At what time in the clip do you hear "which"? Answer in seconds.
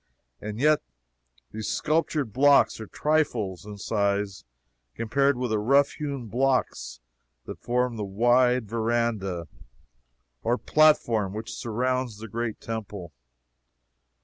11.35-11.53